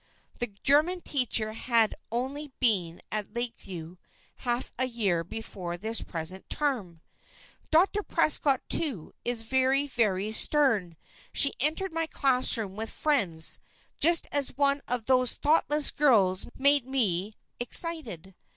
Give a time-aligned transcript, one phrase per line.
[0.39, 3.97] (The German teacher had only been at Lakeview Hall
[4.53, 7.01] half a year before this present term.)
[7.69, 8.01] "Dr.
[8.01, 10.97] Prescott, too, is very, very stern.
[11.31, 13.59] She entered my classroom, with friends,
[13.99, 18.33] just as one of those thoughtless girls had made me excited.